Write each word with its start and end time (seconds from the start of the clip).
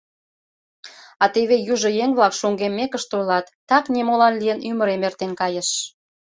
А 1.23 1.25
теве 1.33 1.55
южо 1.73 1.89
еҥ-влак 2.03 2.33
шоҥгеммекышт 2.39 3.09
ойлат: 3.17 3.45
«Так, 3.69 3.83
нимолан 3.95 4.33
лийын, 4.41 4.59
ӱмырем 4.69 5.01
эртен 5.07 5.31
кайыш». 5.41 5.69